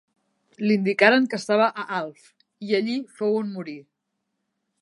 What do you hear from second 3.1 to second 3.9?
fou on morí.